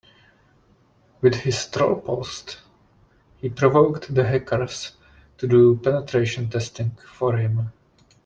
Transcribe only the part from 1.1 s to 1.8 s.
With his